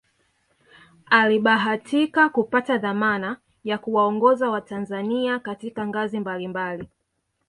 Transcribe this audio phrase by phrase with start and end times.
[1.05, 6.89] Alibahatika kupata dhamana ya kuwaongoza watanzania katika ngazi mbali mbali